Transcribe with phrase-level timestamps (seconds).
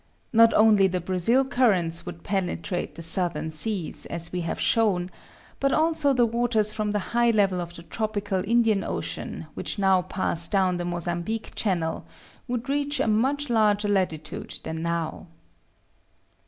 [0.33, 5.11] Not only the Brazil currents would penetrate the southern seas, as we have shown,
[5.59, 10.01] but also the waters from the high level of the tropical Indian Ocean which now
[10.01, 12.03] pass down the Mozambique Channel
[12.47, 15.27] would reach a much higher latitude than now.